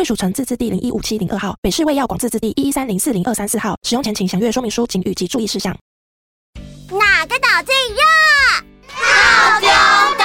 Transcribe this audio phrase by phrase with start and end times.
[0.00, 3.76] 贵属城自治地零一五七零二号，北市卫药广自治地一一三零四零二三四号。
[3.82, 5.76] 使用前请详阅说明书、及注意事项。
[6.88, 8.00] 哪个岛最热？
[8.88, 9.68] 套丁
[10.16, 10.24] 岛。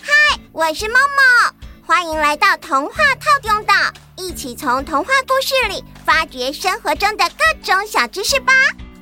[0.00, 1.54] 嗨，我是梦梦，
[1.86, 3.74] 欢迎来到童话套丁岛，
[4.16, 8.54] 一起从童话故事里发掘生活中的各种小知识吧。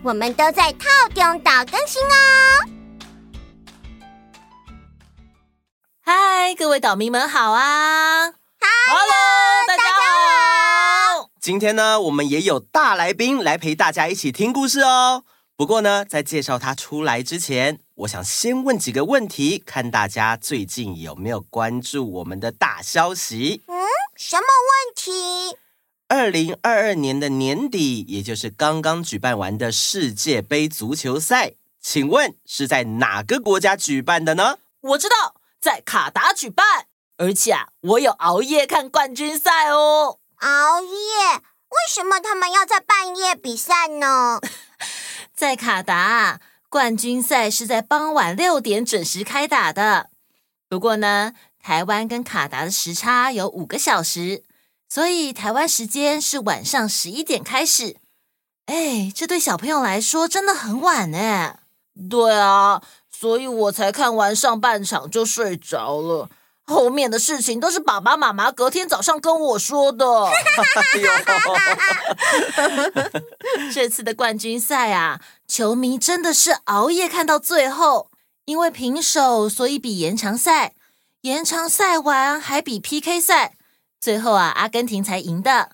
[0.02, 2.66] 我们都在套丁岛更新哦。
[6.05, 8.33] 嗨，各位岛民们好啊
[8.91, 11.28] ！Hello，大家好！
[11.42, 15.25] 今天呢，我们也有大来宾来陪大家一起听故事哦。
[15.56, 23.62] 不过呢，在介绍他出来之前，我想先问几个问题，看大家最近有没有关注我们的大消息？
[23.66, 23.77] 嗯，
[24.16, 25.59] 什么问题？
[26.09, 34.56] 二零二二年的年底，也就是刚刚举办完的世界杯足球赛，请问是在哪个国家举办的呢？
[34.81, 36.86] 我知道，在卡达举办。
[37.19, 40.19] 而且啊，我有熬夜看冠军赛哦。
[40.36, 40.88] 熬夜？
[41.69, 44.41] 为什么他们要在半夜比赛呢？
[45.34, 50.10] 在卡达，冠军赛是在傍晚六点准时开打的。
[50.69, 54.44] 不过呢，台湾跟卡达的时差有五个小时，
[54.88, 57.97] 所以台湾时间是晚上十一点开始。
[58.66, 61.58] 哎，这对小朋友来说真的很晚呢。
[62.08, 66.30] 对啊，所以我才看完上半场就睡着了。
[66.69, 70.05] 后面的事情都是爸爸妈妈隔天早上跟我说的。
[73.72, 78.10] 这次的冠军赛啊，球迷真的是熬夜看到最后，
[78.44, 80.75] 因为平手，所以比延长赛，
[81.22, 83.54] 延长赛完还比 PK 赛，
[83.98, 85.70] 最后啊，阿根廷才赢的。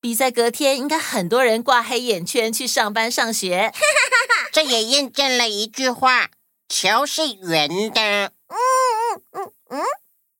[0.00, 3.70] 比赛隔天，应该很多人挂黑眼圈去上班上学。
[4.50, 6.30] 这也验证了一句话：
[6.66, 8.00] 球是圆的。
[8.00, 9.82] 嗯嗯嗯嗯。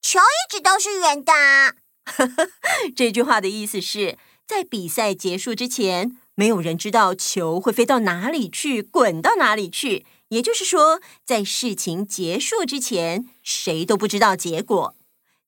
[0.00, 1.74] 球一直都是圆的啊。
[2.96, 10.06] 这句话的意思是在比赛结束之前，没有人知道球会飞到哪里去，滚到哪里去。
[10.30, 14.94] 也就是说，在事情结束之前，谁都不知道结果。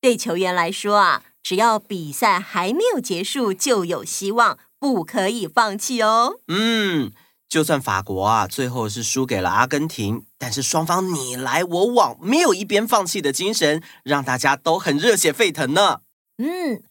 [0.01, 6.41] 对球员来说啊，只要比赛还没有结束，就有希望，不可以放弃哦。
[6.49, 7.13] 嗯。
[7.53, 16.01] 就算法国啊，最后是输给了阿根廷，但是双方你来我往，没有一边放弃的精神，让大家都很热血沸腾呢。
[16.39, 16.83] 嗯，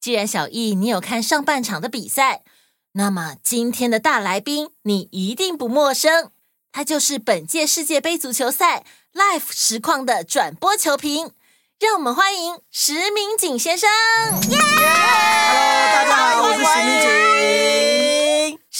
[0.00, 2.42] 既然小易你有看上半场的比赛，
[2.94, 6.32] 那么今天的大来宾你一定不陌生，
[6.72, 11.30] 他就是本届世界杯足球赛 Live 实况的转播球评，
[11.78, 13.88] 让我们欢迎石明景先生。
[14.50, 17.97] 耶！Hello，大家好，我是石明景。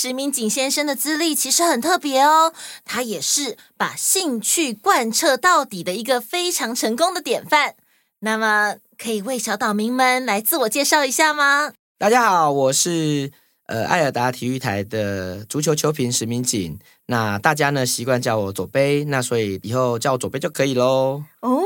[0.00, 2.52] 石明景先生的资历其实很特别哦，
[2.84, 7.74] 他也是把兴趣贯彻到底的一个非常成功的典范。
[8.20, 11.72] 那么，可以为小岛民们来自我介绍一下吗？
[11.98, 13.32] 大家好，我是
[13.66, 16.78] 呃艾尔达体育台的足球球评石明景。
[17.06, 21.24] 那大家呢习惯叫我左杯，那所以以后叫我左杯就可以喽。
[21.40, 21.64] 哦，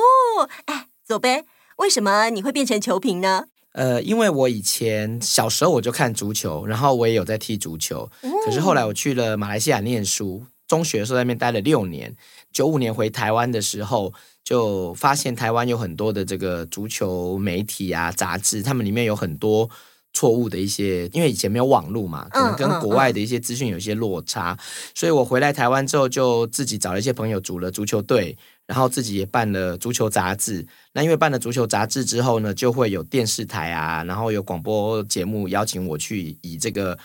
[0.65, 1.45] 哎，左杯，
[1.77, 3.45] 为什么你会变成球评呢？
[3.73, 8.11] 呃，因为我以前小时候我就看足球，然后我也有在踢足球。
[8.45, 12.15] 可是后来我去了马来西亚念书，中学的时候在那边待了六年。
[12.53, 14.13] 九五年回台湾的时候，
[14.45, 19.71] 就发现台湾有很多的这个足球媒体啊、杂志，他们里面有很多
[20.13, 24.59] 错误的一些，因为以前没有网络嘛，可能跟国外的一些资讯有一些落差。
[24.95, 28.37] 所以我回来台湾之后，就自己找了一些朋友组了足球队。
[28.73, 36.99] 然后自己也办了足球杂志，那因为办了足球杂志之后呢，就会有电视台啊，然后有广播节目邀请我去以这个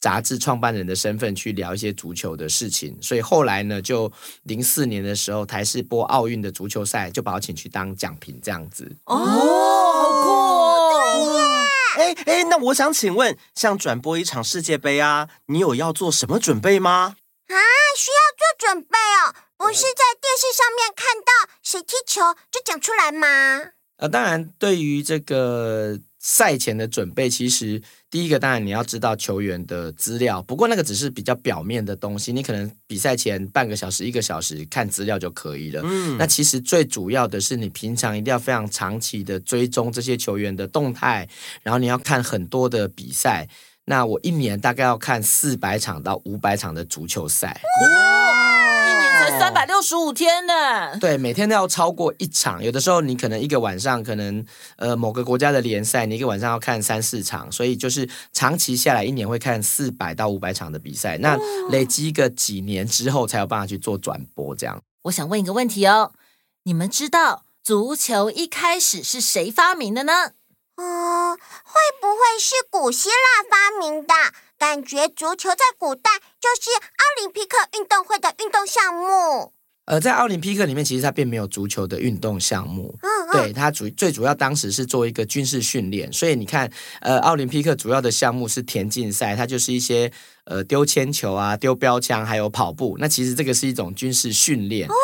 [0.00, 4.10] 杂志创办人的身份去聊一些足球的事情，所以后来呢，就
[4.44, 8.90] 零四年的时候，台视播奥运的足球赛，就把我请去当讲评这样子。
[9.04, 11.36] 哦，好酷
[11.98, 17.16] 哎哎，那我想请问，像转播一场世界杯啊，你有要做什么准备吗？
[17.48, 17.56] 啊，
[17.98, 19.34] 需要做准备哦。
[19.62, 21.30] 不是在电视上面看到
[21.62, 22.20] 谁踢球
[22.50, 23.70] 就讲出来吗？
[23.96, 27.80] 呃，当然，对于这个赛前的准备，其实
[28.10, 35.80] 第一个当然你要知道球员的资料，不过那个只是比较表面的东西，你可能比赛前半个小时、一个小时看资料就可以了。
[35.84, 41.28] 嗯，那其实最主要的是你平常一定要非常长期的追踪这些球员的动态，
[41.62, 43.48] 然后你要看很多的比赛。
[43.84, 47.60] 那我一年大概要看四百场到五百场的足球赛。
[49.28, 50.98] 三百六十五天呢？
[50.98, 52.62] 对，每天都要超过一场。
[52.62, 54.44] 有的时候你可能一个晚上，可能
[54.76, 61.18] 呃某个国家的联赛，你一个晚上要看三四场，所以就是长期下来，一年会看四百到五百场的比赛。
[61.18, 61.36] 那
[61.70, 64.54] 累积个几年之后，才有办法去做转播。
[64.54, 66.12] 这样，我想问一个问题哦，
[66.64, 70.32] 你们知道足球一开始是谁发明的呢？
[70.76, 74.14] 嗯，会不会是古希腊发明的？
[74.58, 76.10] 感觉足球在古代
[76.42, 79.52] 就是奥林匹克运动会的运动项目。
[79.84, 82.96] 呃，在奥林匹克里面，其实它并没有足球的运动项目。
[83.02, 90.10] 嗯嗯，对，它主最主要当时是做一个军事训练，所以你看，呃，奥林匹克主要的项目是田径赛，它就是一些
[90.44, 92.96] 呃丢铅球啊、丢标枪，还有跑步。
[92.98, 94.88] 那其实这个是一种军事训练。
[94.88, 94.94] 哦，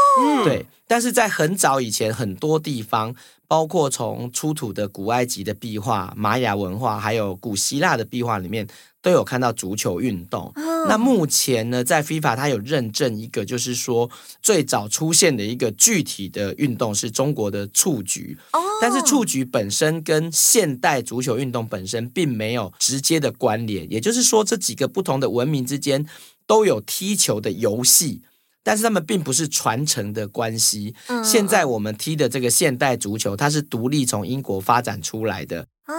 [0.45, 0.67] 对。
[0.87, 3.15] 但是在很早以前，很多地方。
[3.51, 8.69] 包括从出土的古埃及的壁画、玛雅文化，还有古希腊的壁画里面，
[9.01, 10.53] 都有看到足球运动。
[10.55, 14.11] 哦、那目前呢，在 FIFA 它有认证一个，就是说
[14.43, 18.37] 最早出现的一个具体的运动是中国的蹴鞠。
[18.53, 26.07] 哦、但是蹴鞠本身跟现代足球运动本身并没有直接的关联，也就是说，这几个不同的文明之间
[26.47, 28.23] 都有踢球的游戏。
[28.65, 30.95] 但是他们并不是传承的关系。
[31.07, 35.69] 嗯，现在我们踢的这个现代足球，它是独立从英国发展出来的。
[35.87, 35.95] 哦，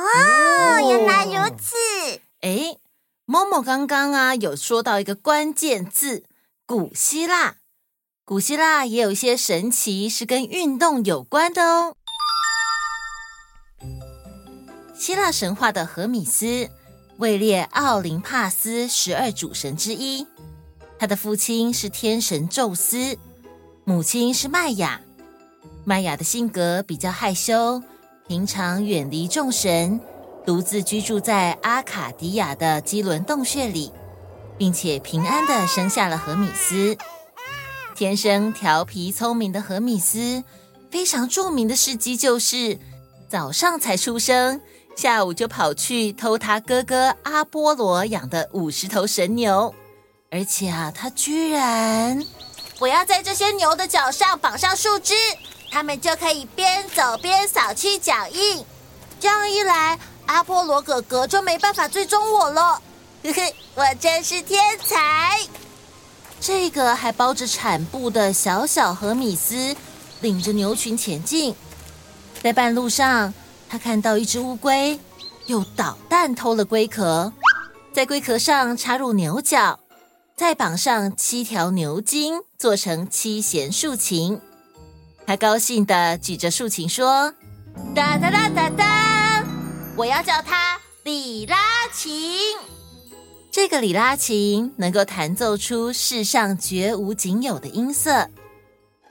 [0.88, 1.74] 原来如此。
[2.42, 2.78] 哎
[3.26, 6.26] ，Momo 刚刚啊有说到一个关键字——
[6.68, 7.56] 古希腊。
[8.24, 11.96] 古希腊也有一些神奇是跟运动有关的哦。
[14.96, 16.70] 希腊神话的荷米斯
[17.20, 20.26] 位列奥林帕斯十二主神之一。
[20.98, 23.18] 他的父亲是天神宙斯，
[23.84, 25.02] 母亲是麦雅。
[25.84, 27.84] 麦雅的性格比较害羞，
[28.26, 30.00] 平常远离众神，
[30.46, 33.92] 独自居住在阿卡迪亚的基伦洞穴里，
[34.58, 36.98] 并且平安的生下了荷米斯。
[37.96, 40.42] 天生调皮聪明的荷米斯，
[40.90, 42.80] 非常著名的事迹就是
[43.28, 44.62] 早上才出生，
[45.00, 49.74] 下午就跑去偷他哥哥阿波罗养的五十头神牛。
[50.30, 52.22] 而且啊，他居然，
[52.80, 55.14] 我要在这些牛的脚上绑上树枝，
[55.72, 58.66] 他们就可以边走边扫去脚印。
[59.22, 62.82] 这样一来，阿波罗哥哥就没办法追踪我了。
[63.24, 65.40] 嘿嘿，我真是天才！
[66.42, 69.74] 这个还包着产布的小小荷米斯，
[70.20, 71.56] 领着牛群前进，
[72.44, 73.34] 在半路上，
[73.70, 75.00] 他看到一只乌龟，
[75.46, 77.32] 用导弹偷了龟壳，
[77.94, 79.80] 在龟壳上插入牛角。
[80.36, 84.40] 再绑上七条牛筋，做成七弦竖琴。
[85.28, 87.34] 他高兴地举着竖琴说
[87.94, 89.46] ：“哒哒哒哒哒，
[89.98, 91.58] 我要叫它里拉
[91.94, 92.58] 琴。
[93.52, 98.30] 这个里拉琴能够弹奏出世上绝无仅有的音色。”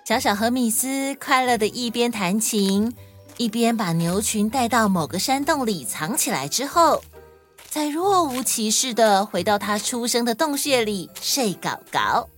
[0.06, 2.96] 小小和米斯快乐地一边弹琴，
[3.38, 7.02] 一边把牛群带到某个山洞里藏起来之后。
[7.70, 12.28] 再若无其事的回到他出生的洞穴里睡觉觉。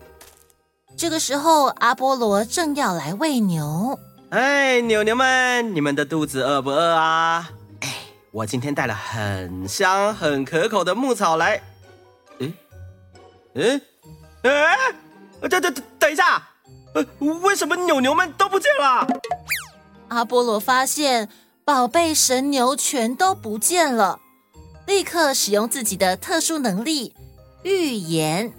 [0.97, 3.99] 这个时候，阿波罗正要来喂牛。
[4.31, 7.51] 哎，牛牛们，你们的肚子饿不饿啊？
[7.81, 7.95] 哎，
[8.33, 11.63] 我今天带了很香、很可口的牧草来。
[12.41, 12.53] 嗯
[13.55, 13.81] 嗯，
[14.43, 14.77] 哎，
[15.49, 16.43] 等等等，一下，
[16.95, 17.07] 呃，
[17.43, 19.07] 为什么牛牛们都不见了？
[20.11, 21.29] 阿波罗发现
[21.65, 24.21] 宝贝神牛全都不见了。
[24.87, 27.15] 立刻使用自己的特殊能力
[27.63, 28.53] 预言，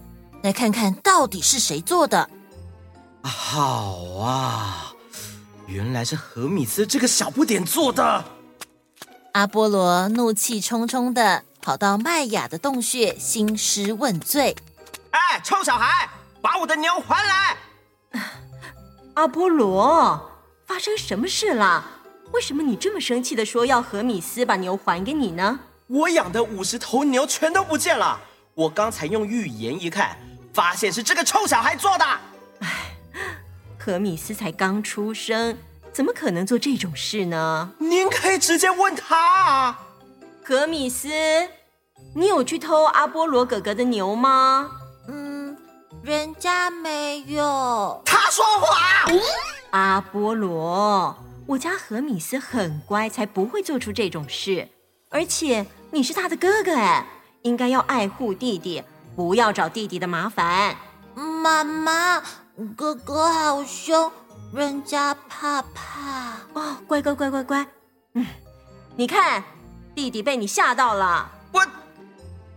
[0.43, 2.29] 来看看到底是谁做的。
[3.21, 4.93] 好啊，
[5.67, 8.23] 原来是何米斯这个小不点做的。
[9.33, 14.55] 阿波罗怒气冲冲的跑到麦雅的洞穴，兴师问罪
[15.11, 16.09] ：“哎，臭小孩，
[16.41, 17.57] 把我的牛还来！”
[19.15, 20.30] 阿波罗，
[20.71, 21.85] 发生什么事了？
[22.31, 25.59] 为什么你这么生气的说要何米斯把牛还给你呢？
[25.87, 28.17] 我养的五十头牛全都不见了，
[28.53, 30.17] 我刚才用预言一看，
[30.53, 32.05] 发现是这个臭小孩做的。
[32.61, 32.95] 唉，
[33.77, 35.57] 何米斯才刚出生，
[35.91, 37.73] 怎么可能做这种事呢？
[37.77, 39.77] 您可以直接问他啊。
[40.41, 41.09] 荷米斯，
[42.15, 44.71] 你有去偷阿波罗哥哥的牛吗？
[45.09, 45.57] 嗯，
[46.01, 48.01] 人家没有。
[48.05, 49.19] 他说谎。
[49.71, 54.69] 阿波罗，我家荷米斯很乖，才不会做出这种事。
[55.09, 57.05] 而且你是他的哥哥哎，
[57.41, 58.83] 应该要爱护弟弟，
[59.15, 60.75] 不要找弟弟的麻烦。
[61.15, 62.21] 妈妈，
[62.75, 64.11] 哥哥好凶，
[64.53, 66.37] 人家怕怕。
[66.53, 67.67] 哦，乖乖乖乖乖，
[68.13, 68.25] 嗯，
[68.95, 69.43] 你看
[69.95, 71.31] 弟弟被你吓到了。
[71.53, 71.59] 我，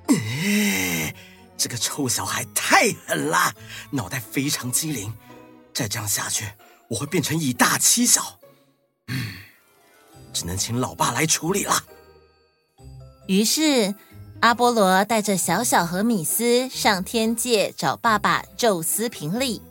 [0.09, 1.14] 呃，
[1.56, 3.52] 这个臭小孩太狠了，
[3.90, 5.12] 脑袋非常机灵，
[5.73, 6.44] 再这样下去，
[6.88, 8.38] 我会变成以大欺小。
[9.09, 9.35] 嗯，
[10.33, 11.85] 只能请老爸来处理了。
[13.26, 13.95] 于是，
[14.41, 19.62] 阿波罗带着小小和米斯上天界找爸爸宙斯评理。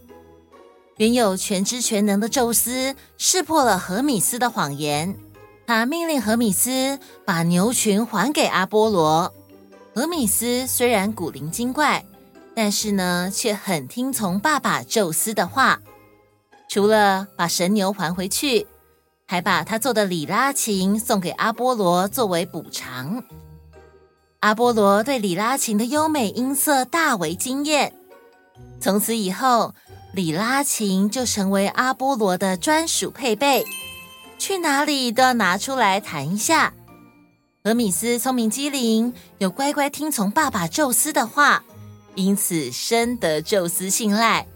[0.97, 5.15] 原有全知全能的宙斯识破了荷米斯的谎言，
[5.65, 9.33] 他命令荷米斯把牛群还给阿波罗。
[9.95, 12.05] 荷米斯虽然古灵精怪，
[12.55, 15.79] 但是呢，却很听从爸爸宙斯的话。
[16.73, 18.65] 除了把神牛还回去，
[19.27, 23.23] 还把他做的里拉琴送给阿波罗作为补偿。
[24.39, 27.93] 阿波罗对里拉琴的优美音色大为惊艳，
[28.81, 29.75] 从此以后，
[30.13, 33.63] 里拉琴就成为阿波罗的专属配备，
[34.39, 36.73] 去哪里都要拿出来弹一下。
[37.65, 41.63] 俄米斯聪明机灵，又乖乖听从爸爸宙斯的话，
[42.15, 44.47] 因此深得宙斯信赖，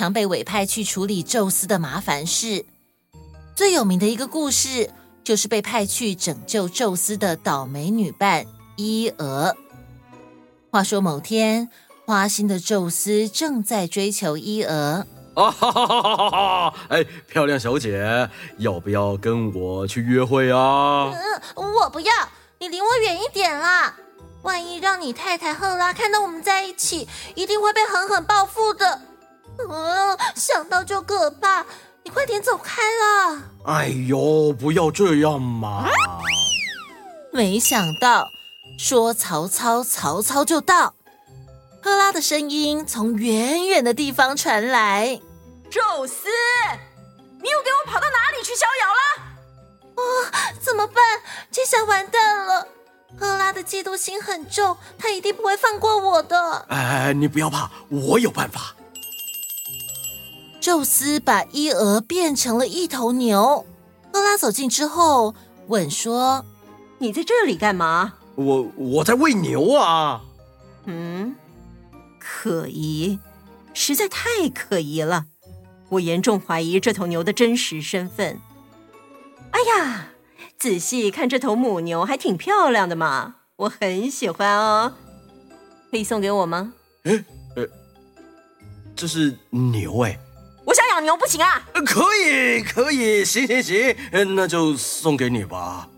[0.00, 2.64] 常被委派去处理宙斯的麻烦事。
[3.54, 4.88] 最有名的一个故事，
[5.22, 9.54] 就是被派去拯救宙斯的倒霉女伴伊俄。
[10.70, 11.68] 话说某天，
[12.06, 15.04] 花心的宙斯正在追求伊俄。
[15.34, 16.74] 啊哈哈哈哈哈！
[16.88, 21.12] 哎，漂亮小姐，要不要跟我去约会啊？
[21.12, 22.12] 嗯，我不要，
[22.58, 23.94] 你离我远一点啦！
[24.40, 29.02] 万一让你太太赫拉看到我们在一起，一定会被狠狠报复的。
[29.68, 31.64] 嗯，想到就可怕，
[32.02, 33.42] 你快点走开啦！
[33.66, 35.88] 哎呦，不要这样嘛！
[37.32, 38.28] 没想到，
[38.78, 40.94] 说曹操，曹操就到。
[41.82, 45.20] 赫拉的声音从远远的地方传来
[45.70, 46.28] ：“宙斯，
[47.42, 49.30] 你又给我跑到哪里去逍遥了？”
[49.96, 50.02] 哦，
[50.60, 50.96] 怎么办？
[51.50, 52.66] 这下完蛋了！
[53.18, 56.66] 赫拉的嫉妒心很重，她一定不会放过我的。
[56.68, 58.74] 哎，你不要怕，我有办法。
[60.60, 63.66] 宙斯把伊俄变成了一头牛。
[64.12, 65.34] 赫拉走近之后
[65.68, 66.44] 问说
[66.98, 70.22] ：“你在这里干嘛？”“我我在喂牛啊。
[70.86, 71.34] ”“嗯。”
[72.22, 73.18] 可疑，
[73.72, 75.26] 实在太可疑了！
[75.90, 78.38] 我严重怀疑这头牛的真实身份。
[79.50, 80.10] 哎呀，
[80.58, 84.92] 仔细看这头母牛还挺漂亮的嘛，我很喜欢哦。
[85.90, 86.72] 可以送给我吗？
[87.04, 87.24] 哎，
[87.56, 87.66] 呃，
[88.94, 90.18] 这是牛哎。
[90.70, 91.66] 我想养牛，不行啊？
[91.84, 93.96] 可以，可以，行行行，
[94.36, 95.88] 那就送给你吧。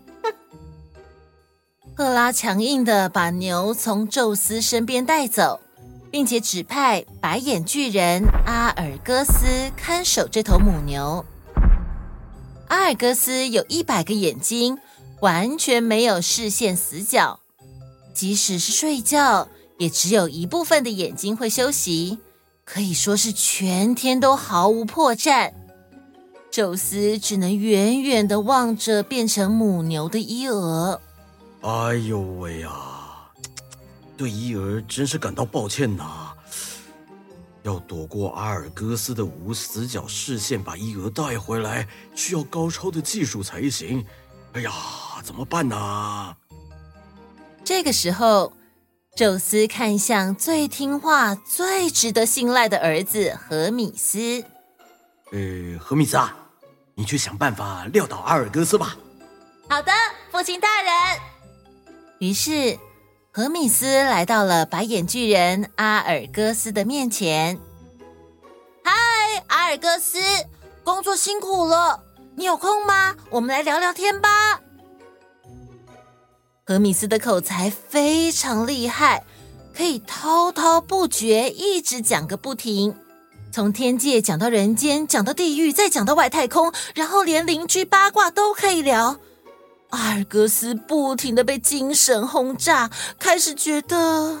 [1.95, 5.59] 赫拉强硬的把牛从宙斯身边带走。
[6.13, 11.25] 并且指派白眼巨人阿尔戈斯看守这头母牛。
[12.67, 14.77] 阿尔戈斯有一百个眼睛，
[15.21, 17.39] 完全没有视线死角，
[18.13, 19.47] 即使是睡觉，
[19.79, 22.19] 也只有一部分的眼睛会休息，
[22.65, 25.53] 可以说是全天都毫无破绽。
[26.51, 31.01] 宙斯只能远远的望着变成母牛的伊俄。
[31.61, 32.69] 哎呦喂呀！
[34.15, 36.31] 对伊俄真是感到抱歉呐！
[37.63, 44.05] 要躲过阿尔戈斯的无死角视线，把伊俄带回来，需要高超的技术才行。
[44.53, 44.71] 哎呀，
[45.23, 46.35] 怎么办呢？
[47.63, 48.53] 这个时候，
[49.15, 54.43] 宙斯看向最听话、最值得信赖的儿子何米斯。
[55.31, 56.35] 呃，何米斯啊，
[56.95, 58.97] 你去想办法撂倒阿尔戈斯吧。
[59.69, 59.91] 好的，
[60.31, 60.91] 父亲大人。
[62.19, 62.77] 于是。
[63.35, 67.59] 何米斯来到了白眼巨人阿尔戈斯的面前。
[68.83, 68.91] 嗨，
[69.47, 70.19] 阿尔戈斯，
[70.83, 72.03] 工作辛苦了，
[72.35, 73.15] 你有空吗？
[73.31, 74.61] 我们来聊聊天吧。
[76.65, 79.25] 何米斯的口才非常厉害，
[79.75, 82.95] 可以滔滔不绝，一直讲个不停，
[83.51, 89.17] 从天界讲到人间，讲到地狱，再讲到外太空，然后连邻居八卦都可以聊。
[89.89, 92.89] 阿尔戈斯不停的被精神轰炸，
[93.19, 94.39] 开始觉得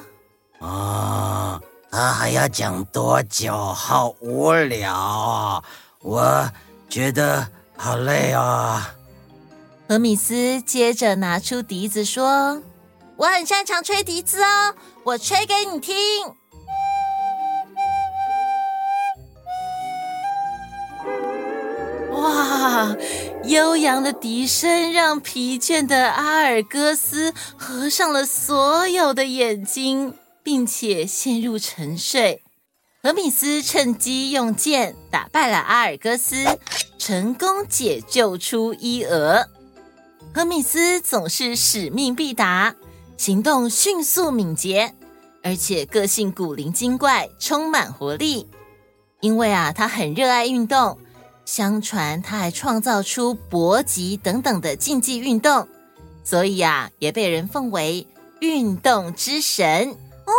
[0.59, 1.59] 啊，
[1.91, 3.53] 他还要讲多久？
[3.53, 5.63] 好无聊啊！
[5.99, 6.49] 我
[6.87, 8.95] 觉得好累啊。
[9.93, 12.63] 何米斯接着拿出笛子说
[13.15, 14.73] ：“我很擅长吹笛子哦，
[15.03, 15.95] 我吹给你听。”
[22.11, 22.95] 哇！
[23.43, 32.41] 悠扬的笛声让疲倦的阿尔戈斯合上了所有的眼睛，并且陷入沉睡。
[33.03, 36.57] 何米斯趁机用剑打败了阿尔戈斯，
[36.97, 39.47] 成功解救出伊俄。
[40.33, 42.75] 荷米斯总是使命必达，
[43.17, 44.93] 行动迅速敏捷，
[45.43, 48.49] 而且个性古灵精怪，充满活力。
[49.21, 50.97] 因为啊，他很热爱运动。
[51.45, 55.67] 相传他还创造出搏击等等的竞技运动，
[56.23, 58.07] 所以啊，也被人奉为
[58.39, 59.67] 运动之神。
[59.67, 60.33] 哦，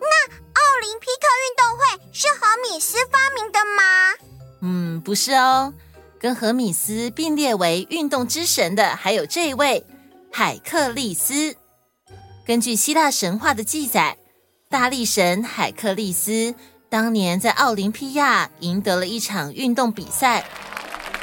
[0.00, 3.82] 那奥林匹克运动会是何米斯发明的吗？
[4.62, 5.74] 嗯，不是哦，
[6.18, 9.84] 跟荷米斯并列为运动之神的还有这位
[10.32, 11.56] 海克利斯。
[12.46, 14.16] 根据希腊神话的记载，
[14.68, 16.54] 大力神海克利斯。
[16.88, 20.44] 当年在奥林匹亚赢得了一场运动比赛，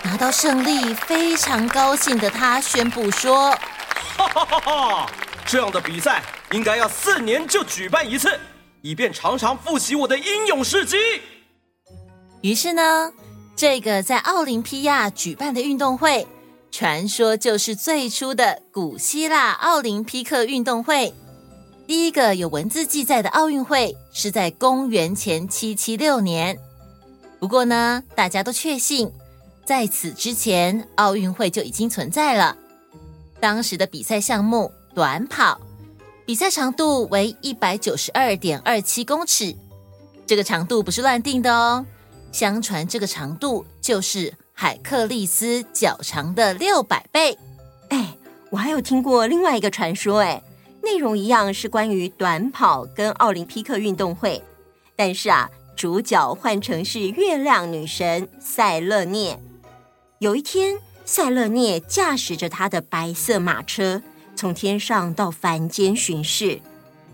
[0.04, 3.52] 拿到胜利，非常高兴的他宣布说
[4.18, 5.12] ：“哈哈哈哈！
[5.46, 6.22] 这样的比赛
[6.52, 8.38] 应该要四年就举办一次，
[8.82, 10.98] 以便常常复习我的英勇事迹。”
[12.44, 13.14] 于是呢，
[13.55, 16.27] 这个在奥林匹亚举办的运动会，
[16.72, 21.13] 传说就是最初的古希腊奥林匹克运动会。
[21.86, 26.57] 第一个有文字记载的奥运会是在公元前七七六年。
[27.39, 29.12] 不过呢，大家都确信，
[29.65, 32.57] 在此之前奥运会就已经存在了。
[33.39, 35.60] 当时的比赛项目短跑，
[36.25, 39.55] 比赛长度为一百九十二点二七公尺。
[40.25, 41.86] 这个长度不是乱定的哦，
[42.34, 47.38] 相传这个长度就是海克利斯脚长的六百倍。
[47.88, 48.18] 哎，
[48.50, 50.44] 我还有听过另外一个传说，哎。
[50.86, 54.44] 内容一样是关于短跑跟奥林匹克运动会，
[54.98, 59.40] 但是啊，主角换成是月亮女神塞勒涅。
[60.20, 64.02] 有一天，塞勒涅驾驶着她的白色马车
[64.36, 66.60] 从天上到凡间巡视，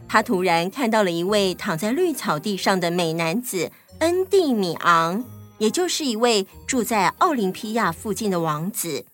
[0.07, 5.23] 她突然看到了一位躺在绿草地上的美男子恩蒂米昂，
[5.57, 9.05] 也就是一位住在奥林匹亚附近的王子。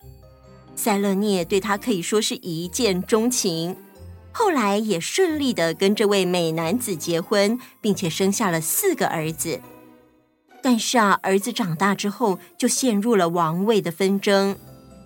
[0.76, 3.76] 塞勒涅对他可以说是一见钟情。
[4.30, 9.60] 后来也顺利的跟这位美男子结婚，并且生下了四个儿子。
[10.62, 14.56] 但是啊，儿子长大之后就陷入了王位的纷争。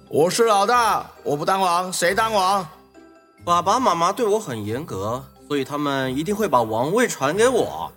[0.09, 2.68] 我是老大，我不当王，谁当王？
[3.44, 7.90] 爸爸妈妈对我很严格，所以他们一定会把王位传给我。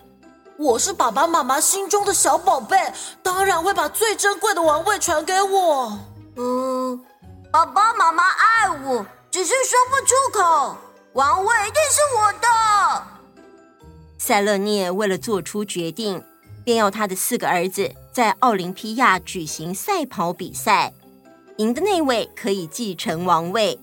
[0.64, 2.78] 我是爸爸妈妈心中的小宝贝，
[3.22, 6.00] 当然会把最珍贵的王位传给我。
[6.38, 7.04] 嗯，
[7.52, 10.78] 爸爸妈妈爱我，只是说不出口。
[11.12, 13.04] 王位一定是我的。
[14.18, 16.24] 塞勒涅为了做出决定，
[16.64, 20.94] 便要他的四个儿子在奥林匹亚举行赛跑比赛，
[21.58, 23.78] 赢的那位可以继承王位。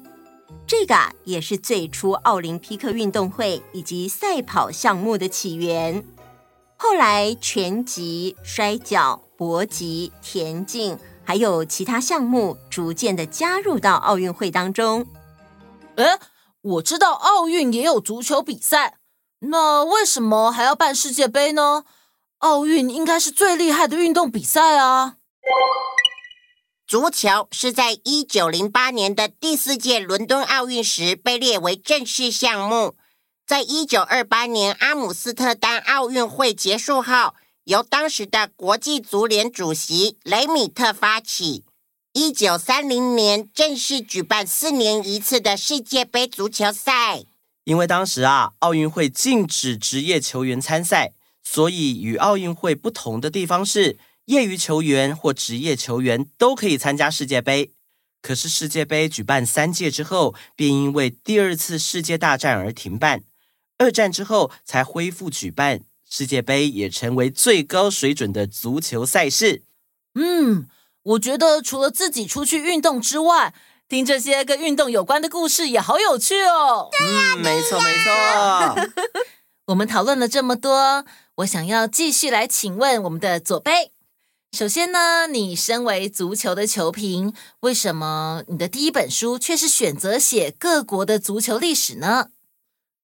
[0.66, 6.02] 这个也是最初奥林匹克运动会以及赛跑项目的起源。
[6.82, 15.06] 后来，拳击、摔跤、搏击、田径，还有其他项目，逐渐的加入到奥运会当中。
[15.96, 16.18] 诶
[16.62, 18.96] 我知道奥运也有足球比赛，
[19.40, 21.84] 那为什么还要办世界杯呢？
[22.38, 25.16] 奥运应该是最厉害的运动比赛啊！
[26.86, 32.94] 足球是在一九零八年的第四届伦敦奥运时被列为正式项目，
[33.50, 37.34] 在一九二八年阿姆斯特丹奥运会结束后，
[37.64, 41.64] 由当时的国际足联主席雷米特发起。
[42.12, 47.24] 一九三零年正式举办四年一次的世界杯足球赛。
[47.64, 57.72] 因为当时啊，奥运会禁止职业球员参赛，所以与奥运会不同的地方是，业余球员或职业球员都可以参加世界杯。
[58.22, 63.24] 可是世界杯举办三届之后，便因为第二次世界大战而停办。
[63.80, 69.64] 二战之后才恢复举办，世界杯也成为最高水准的足球赛事。
[70.14, 70.68] 嗯。
[71.02, 73.54] 我觉得除了自己出去运动之外，
[73.88, 76.90] 听这些跟运动有关的故事也好有趣哦。
[77.00, 78.90] 嗯，没错没错。
[79.68, 83.92] 我们讨论了这么多，我想要继续来请问我们的左贝。
[84.52, 92.28] 首先呢，你身为足球的球评，为什么你的第一本书却是选择写各国的足球历史呢？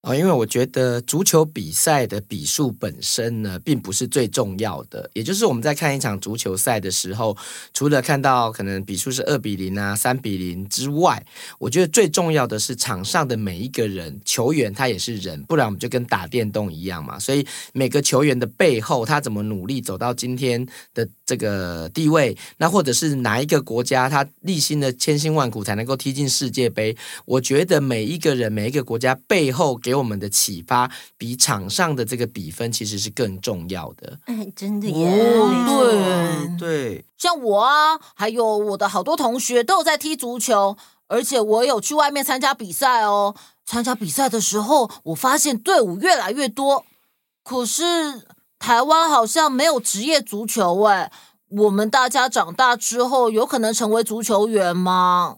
[0.06, 5.10] 哦，因为我觉得足球比赛的比数本身呢，并不是最重要的。
[5.14, 7.36] 也就是我们在看一场足球赛的时候，
[7.74, 11.20] 除了看到可能比数是二比零啊、三比零之外，
[11.58, 17.18] 我觉得最重要的是场上的每一个人，球员他也是人，不然我们就跟打电动一样嘛。
[17.18, 20.64] 所以每个球员的背后，他怎么努力走到今天
[20.94, 26.96] 的这个地位，那或者是哪一个国家，他历经了千辛万苦才能够踢进世界杯？
[27.24, 34.20] 我觉得每一个人、每一个国家背后给我们的启发，比场上的这个比分其实是更重要的。
[34.26, 35.36] 哎，真的耶！
[35.36, 40.76] 哦，对对，像我啊，还有我的好多同学都有在踢足球，
[41.08, 43.34] 而且我有去外面参加比赛哦。
[43.64, 46.86] 参加比赛的时候，我发现队伍越来越多，
[47.42, 47.82] 可是。
[48.58, 51.10] 台湾好像没有职业足球诶，
[51.48, 55.36] 我们大家长大之后有可能成为足球员吗？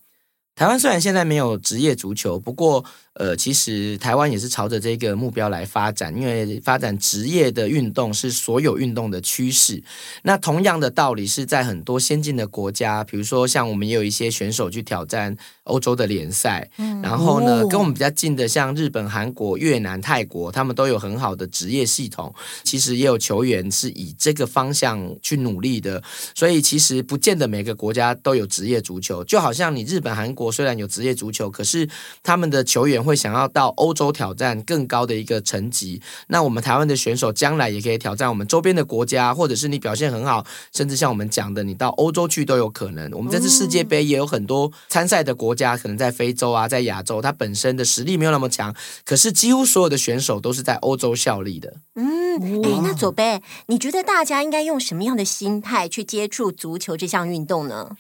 [0.55, 2.85] 台湾虽然现在没有职业足球，不过。
[3.19, 9.83] 呃，其实台湾也是朝着这个目标来发展，因为发展职业的运动是所有运动的趋势。
[10.23, 22.33] 那同样的道理是在很多先进的国家，比如说像我们也有一些选手去挑战欧洲的联赛，嗯、然后呢，跟我们比较近的像日本、韩国、越南、泰国，他们都有很好的职业系统。
[22.63, 26.01] 其实也有球员是以这个方向去努力的，
[26.37, 29.25] 所以其实不见得每个国家都有职业足球。
[29.25, 31.89] 就好像你日本、韩国虽然有职业足球，可是
[32.23, 33.08] 他们的球员。
[33.09, 40.45] 会想要到欧洲挑战更高的一个层级，那我们台湾的选手将来也可以挑战我们周边的国家，或者是你表现很好，
[40.75, 43.11] 甚至像我们讲的，你到欧洲去都有可能。
[43.13, 48.75] 我们这次世界杯也有很多参赛的国家，可能在非洲啊，在亚洲，它本身的实力没有那么强，
[49.07, 51.75] 可是几乎所有的选手都是在欧洲效力的。
[51.95, 57.97] 嗯，哎，那左贝，你觉得大家应该用什么样的心态去接触足球这项运动呢？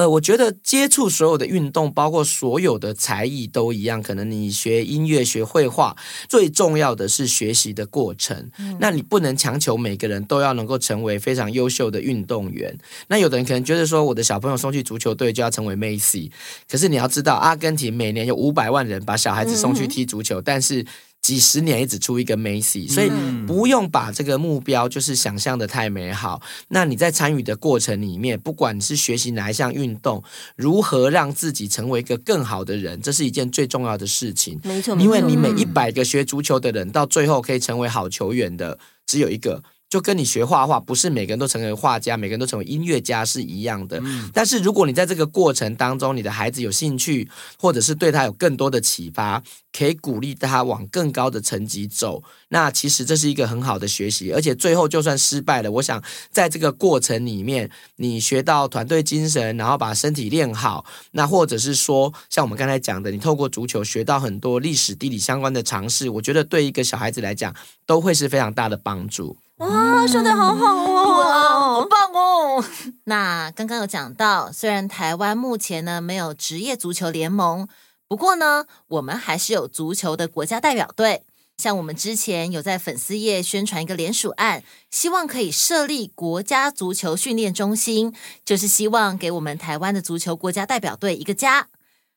[0.00, 4.02] 呃，我觉得接触所有的运动，包括所有的才艺都一样。
[4.02, 5.94] 可能你学音乐、学绘画，
[6.26, 8.50] 最重要的是学习的过程。
[8.58, 8.78] 嗯。
[8.80, 12.74] 那你不能强求每个人都要能够成为非常优秀的运动员。
[13.08, 16.32] 那有的人可能觉得说，我的小朋友送去足球队就要成为梅西。
[16.66, 20.42] 可是你要知道，阿根廷每年有五百万人把小孩子送去踢足球，嗯。
[20.42, 20.86] 但是。
[21.22, 23.10] 几十年一直出一个梅西，所以
[23.46, 26.40] 不用把这个目标就是想象的太美好。
[26.68, 30.22] 那你在参与的过程里面，不管你是学习哪一项运动，
[30.56, 34.58] 如何让自己成为一个更好的人，这是一件最重要的事情。
[34.64, 39.62] 没错，因为你每一百个学足球的人，到最后可以成为好球员的，只有一个。
[39.90, 43.98] 就跟你学画画，不是每个人都成为画家，每个人都成为音乐家是一样的。
[44.04, 44.30] 嗯。
[44.32, 49.42] 但是如果你在这个过程当中，你的孩子有兴趣，或者是对他有更多的启发，
[49.76, 54.32] 可以鼓励他往更高的层级走，那其实这是一个很好的学习。
[54.32, 56.00] 而且最后就算失败了，我想
[56.30, 67.52] 在这个过程里面，你学到团队精神，然后把身体练好，那或者是说像我们刚才讲的，你透过足球学到很多历史地理相关的常识，我觉得对一个小孩子来讲
[67.84, 69.36] 都会是非常大的帮助。
[69.60, 72.64] 哇，说的好好哦，好棒哦！
[73.04, 77.68] 那刚刚有讲到，虽然台湾目前呢没有职业足球联盟，
[78.08, 81.24] 不过呢，我们还是有足球的国家代表队。
[81.58, 91.68] 像我们之前有在粉丝页宣传一个联署案，希望可以设立国家足球训练中心，就是希望给我们台湾的足球国家代表队一个家。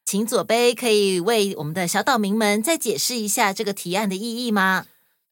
[0.06, 4.86] 请左杯可以为我们的小岛民们再解释一下这个提案的意义吗？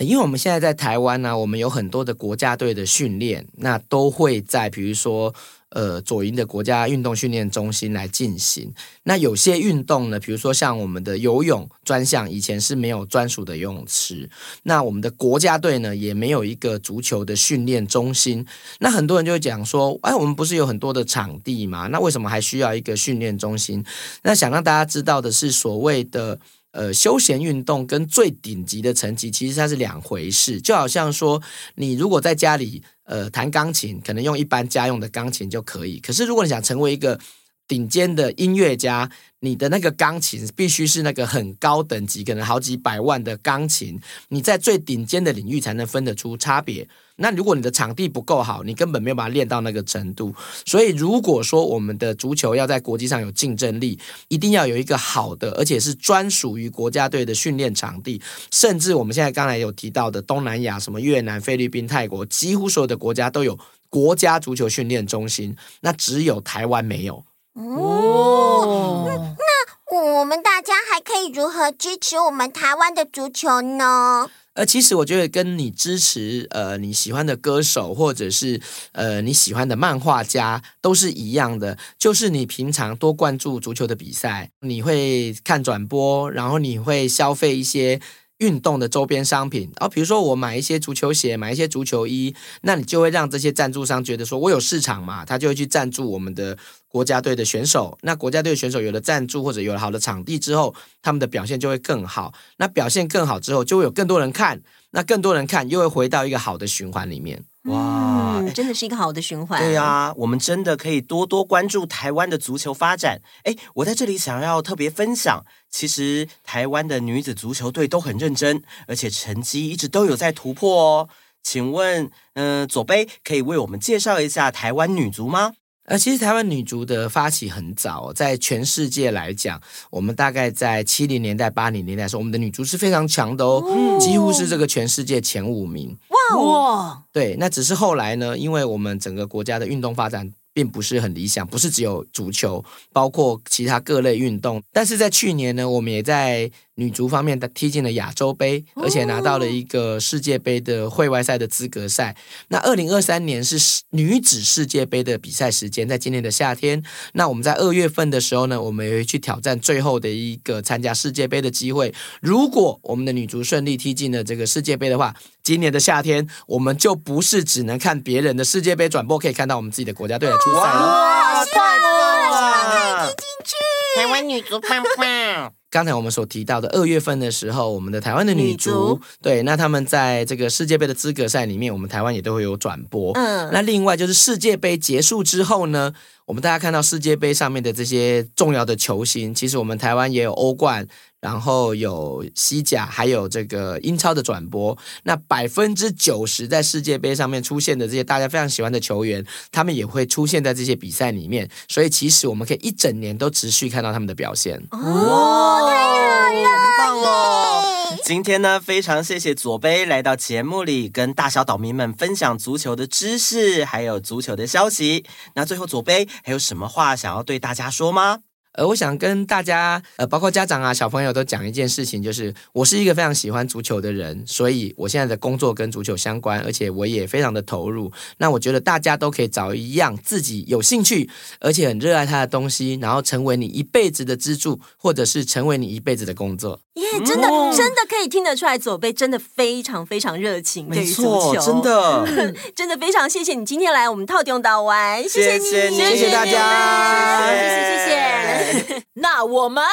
[0.03, 5.33] 因为我们现在在台湾呢、我们有很多的国家队的训练，那都会在比如说
[5.69, 8.73] 呃左营的国家运动训练中心来进行。
[9.03, 14.29] 那有些运动呢，比如说像我们的游泳专项，以前是没有专属的游泳池。
[14.63, 18.45] 那我们的国家队呢，也没有一个足球的训练中心。
[18.79, 21.87] 那很多人就会讲说，哎，我们不是有很多的场地吗？
[21.87, 23.83] 那为什么还需要一个训练中心？
[24.23, 26.39] 那想让大家知道的是，所谓的。
[26.71, 31.41] 呃，休闲运动跟最顶级的层级其实它是两回事，就好像说，
[31.75, 37.19] 你如果在家里呃弹钢琴，可能用一般家用的钢琴就可以，可是如果你想成为一个
[37.67, 46.87] 顶尖的音乐家，你的那个钢琴必须是那个很高等级，可能好几百万的钢琴，你在最顶尖的领域才能分得出差别。
[47.21, 50.33] 那如果你的场地不够好，你根本没有办法练到那个程度。
[50.65, 58.21] 所以，如果说我们的足球要在国际上有竞争力，一定要有一个好的，而且是专属于国家队的训练场地。
[58.51, 63.57] 甚至我们现在刚才有提到的东南亚，什么越南、菲律宾、泰国，几乎所有的国家都有
[63.89, 67.23] 国家足球训练中心，那只有台湾没有。
[67.53, 69.05] 哦，
[69.37, 74.29] 那我们大家还可以如何支持我们台湾的足球呢？
[74.53, 78.61] 呃，其实我觉得跟你支持呃你喜欢的歌手，或者是
[78.91, 88.01] 呃你喜欢的漫画家都是一样的，就是你平常多关注足球的比赛，你会看转播，然后你会消费一些。
[88.41, 97.95] 运动的周边商品，然后比如说我买一些足球鞋，买一些足球衣，那你就会让这些赞助商觉得说我有市场嘛，他就会去赞助我们的国家队的选手。
[98.01, 102.33] 那国家队选手有了赞助或者有了好的场地之后，他们的表现就会更好。
[102.57, 107.43] 那表现更好之后，就会有更多人看，那更多人看又会回到一个好的循环里面。
[107.65, 109.61] 哇、嗯，真的是一个好的循环。
[109.61, 113.21] 对呀、啊，我们真的可以多多关注台湾的足球发展。
[113.43, 121.09] 哎，我在这里想要特别分享，其实台湾的女子足球队都很认真，而且成绩一直都有在突破哦。
[121.43, 125.53] 请问，嗯、呃，左杯可以为我们介绍一下台湾女足吗？
[125.85, 135.97] 呃，其实台湾女足的发起很早，在全世界来讲，我们大概在七零年代、八零年代的时候，我们的女足是非常强的哦，哦几乎是这个全世界前五名。
[136.09, 140.31] 哇哦，对，那只是后来呢，因为我们整个国家的运动发展。
[140.53, 144.61] 并不是很理想，不是只有足球，包括其他各类运动。
[144.73, 152.15] 但是在去年呢，我们也在女足方面的踢进了亚洲杯，而且拿到了一个世界杯的会外赛的资格赛。
[152.47, 156.81] 那二零二三年是女子世界杯的比赛时间，在今年的夏天。
[157.13, 161.93] 那我们在二月份的时候呢，我们也会去挑战最后的一个参加世界杯的机会。
[162.21, 170.87] 如果我们的女足顺利踢进了这个世界杯的话，今年的夏天，我们就不是只能看别人的世界杯转播，可以看到我们自己的国家队来出赛了。
[170.87, 173.07] 哇，太棒了！
[173.07, 175.60] 踢进去，台湾女足棒棒。
[175.71, 183.13] 刚才我们所提到的二月份的时候，我们的台湾的女足，对，那他们在这个世界杯的资格赛里面，我们台湾也都会有转播。
[183.13, 185.93] 嗯，那另外就是世界杯结束之后呢，
[186.31, 190.87] 我们大家看到世界杯上面的这些重要的球星，其实我们台湾也有欧冠。
[191.19, 194.75] 然后有西甲，还有这个英超的转播。
[195.03, 201.47] 那百分之九十在世界杯上面出现的这些大家非常喜欢的球员，他们也会出现在这些比赛里面。
[201.67, 204.57] 所以其实我们可以一整年都持续看到他们的表现。
[204.71, 205.99] 哦，太好
[206.33, 207.70] 了，很棒哦！
[208.03, 215.05] 今天呢，非常谢谢左杯来到节目里，跟大小岛民们分享足球的知识，还有足球的消息。
[215.35, 218.19] 那最后左杯还有什么话想要对大家说吗？
[218.53, 227.91] 呃，我想跟大家，呃，包括家长啊、小朋友都讲一件事情，就是我是一个非常喜欢足球的人，所以我现在的工作跟足球相关，而且我也非常的投入。
[228.17, 231.09] 那我觉得大家都可以找一样自己有兴趣，
[231.39, 236.59] 而且很热爱它的东西，然后成为你一辈子的支柱，或者是成为你一辈子的工作。
[236.73, 241.03] 耶、yeah，真的、嗯、真的可以听得出来，左贝真的非常非常热情，对于足
[241.35, 248.40] 球，真的 真的非常谢谢你今天来我们套用岛玩，谢谢你，谢谢，谢谢大家，谢谢谢谢。
[248.93, 249.63] 那我们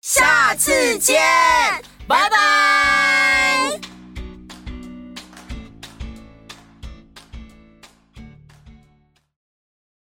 [0.00, 1.20] 下次见
[2.06, 3.79] 拜拜。